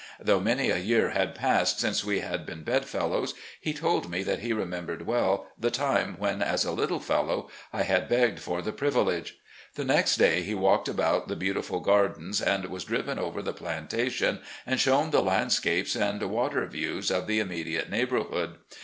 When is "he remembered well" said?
4.39-5.47